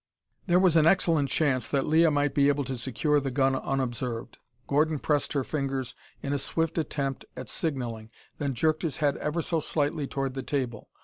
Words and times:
There 0.47 0.57
was 0.57 0.75
an 0.75 0.87
excellent 0.87 1.29
chance 1.29 1.69
that 1.69 1.85
Leah 1.85 2.09
might 2.09 2.33
be 2.33 2.47
able 2.47 2.63
to 2.63 2.75
secure 2.75 3.19
the 3.19 3.29
gun 3.29 3.55
unobserved. 3.55 4.39
Gordon 4.65 4.97
pressed 4.97 5.33
her 5.33 5.43
fingers 5.43 5.93
in 6.23 6.33
a 6.33 6.39
swift 6.39 6.79
attempt 6.79 7.23
at 7.37 7.49
signalling, 7.49 8.09
then 8.39 8.55
jerked 8.55 8.81
his 8.81 8.97
head 8.97 9.15
ever 9.17 9.43
so 9.43 9.59
slightly 9.59 10.07
toward 10.07 10.33
the 10.33 10.41
table. 10.41 10.89